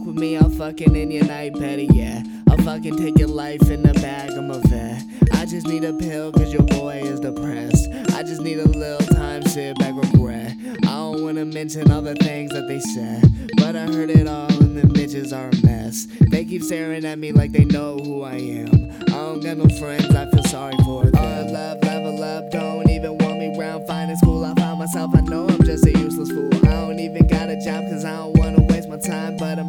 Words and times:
fuck 0.00 0.06
with 0.06 0.18
me, 0.18 0.36
I'll 0.36 0.50
fucking 0.50 0.96
in 0.96 1.10
your 1.10 1.24
night, 1.24 1.54
Betty, 1.54 1.88
yeah. 1.92 2.22
I'll 2.48 2.56
fucking 2.58 2.96
take 2.96 3.18
your 3.18 3.28
life 3.28 3.70
in 3.70 3.82
the 3.82 3.92
bag, 3.94 4.30
I'm 4.30 4.50
a 4.50 4.58
vet. 4.58 5.02
I 5.32 5.44
just 5.44 5.66
need 5.66 5.84
a 5.84 5.92
pill, 5.92 6.32
cause 6.32 6.52
your 6.52 6.62
boy 6.62 7.02
is 7.04 7.20
depressed. 7.20 7.88
I 8.14 8.22
just 8.22 8.40
need 8.40 8.58
a 8.58 8.68
little 8.68 9.06
time, 9.14 9.42
sit 9.42 9.78
back, 9.78 9.94
regret. 9.94 10.54
I 10.84 10.96
don't 10.96 11.22
wanna 11.22 11.44
mention 11.44 11.90
all 11.90 12.02
the 12.02 12.14
things 12.14 12.50
that 12.52 12.66
they 12.66 12.80
said, 12.80 13.22
but 13.56 13.76
I 13.76 13.86
heard 13.86 14.10
it 14.10 14.26
all, 14.26 14.50
and 14.62 14.76
the 14.76 14.86
bitches 14.86 15.32
are 15.36 15.48
a 15.48 15.66
mess. 15.66 16.06
They 16.30 16.44
keep 16.44 16.62
staring 16.62 17.04
at 17.04 17.18
me 17.18 17.32
like 17.32 17.52
they 17.52 17.64
know 17.64 17.98
who 17.98 18.22
I 18.22 18.36
am. 18.36 18.90
I 19.08 19.12
don't 19.12 19.40
got 19.40 19.58
no 19.58 19.68
friends, 19.78 20.14
I 20.14 20.30
feel 20.30 20.44
sorry 20.44 20.76
for 20.84 21.04
them. 21.04 21.16
All 21.16 21.52
love, 21.52 21.82
level 21.82 22.22
up, 22.22 22.50
don't 22.50 22.88
even 22.88 23.18
want 23.18 23.38
me 23.38 23.56
round. 23.58 23.86
Finding 23.86 24.16
school, 24.16 24.44
I 24.44 24.54
find 24.54 24.78
myself, 24.78 25.14
I 25.14 25.20
know 25.20 25.46
I'm 25.48 25.62
just 25.64 25.86
a 25.86 25.90
useless 25.90 26.30
fool. 26.30 26.50
I 26.54 26.86
don't 26.86 26.98
even 26.98 27.26
got 27.26 27.50
a 27.50 27.56
job, 27.60 27.84
cause 27.90 28.04
I 28.04 28.16
don't 28.16 28.36
wanna 28.38 28.62
waste 28.62 28.88
my 28.88 28.98
time, 28.98 29.36
but 29.36 29.58
I'm 29.58 29.68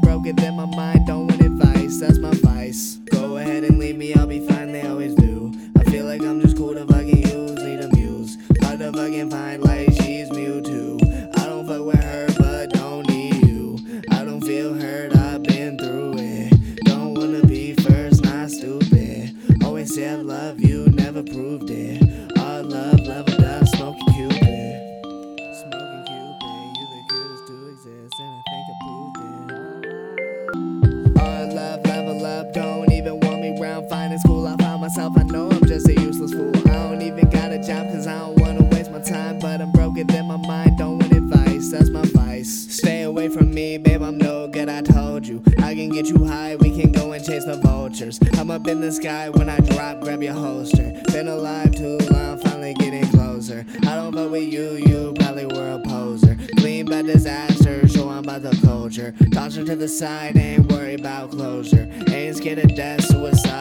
myself, 34.91 35.17
I 35.17 35.23
know 35.23 35.49
I'm 35.49 35.65
just 35.65 35.87
a 35.87 35.93
useless 35.93 36.33
fool. 36.33 36.51
I 36.69 36.89
don't 36.89 37.01
even 37.01 37.29
got 37.29 37.51
a 37.51 37.59
job, 37.59 37.87
cause 37.93 38.07
I 38.07 38.19
don't 38.19 38.37
wanna 38.41 38.63
waste 38.63 38.91
my 38.91 38.99
time. 38.99 39.39
But 39.39 39.61
I'm 39.61 39.71
broken 39.71 40.09
in 40.13 40.25
my 40.25 40.35
mind, 40.35 40.77
don't 40.77 40.99
want 40.99 41.13
advice, 41.13 41.71
that's 41.71 41.89
my 41.89 42.03
vice. 42.07 42.67
Stay 42.69 43.03
away 43.03 43.29
from 43.29 43.53
me, 43.53 43.77
babe, 43.77 44.01
I'm 44.01 44.17
no 44.17 44.49
good, 44.49 44.67
I 44.67 44.81
told 44.81 45.25
you. 45.25 45.41
I 45.59 45.75
can 45.75 45.89
get 45.89 46.07
you 46.07 46.25
high, 46.25 46.57
we 46.57 46.77
can 46.77 46.91
go 46.91 47.13
and 47.13 47.25
chase 47.25 47.45
the 47.45 47.55
vultures. 47.55 48.19
I'm 48.37 48.51
up 48.51 48.67
in 48.67 48.81
the 48.81 48.91
sky 48.91 49.29
when 49.29 49.47
I 49.47 49.59
drop, 49.59 50.01
grab 50.01 50.21
your 50.21 50.33
holster. 50.33 50.91
Been 51.13 51.29
alive 51.29 51.73
too 51.73 51.97
long, 52.11 52.39
finally 52.39 52.73
getting 52.73 53.07
closer. 53.11 53.65
I 53.83 53.95
don't 53.95 54.13
fuck 54.13 54.29
with 54.29 54.51
you, 54.51 54.71
you 54.71 55.13
probably 55.19 55.45
were 55.45 55.71
a 55.71 55.79
poser. 55.87 56.37
Clean 56.57 56.85
by 56.85 57.03
disaster, 57.03 57.87
show 57.87 58.09
I'm 58.09 58.25
about 58.25 58.41
the 58.41 58.59
culture. 58.61 59.13
Toss 59.31 59.55
her 59.55 59.63
to 59.63 59.75
the 59.77 59.87
side, 59.87 60.35
ain't 60.35 60.69
worried 60.69 60.99
about 60.99 61.31
closure. 61.31 61.89
Ain't 62.09 62.35
scared 62.35 62.59
of 62.59 62.75
death, 62.75 63.07
kosher. 63.09 63.60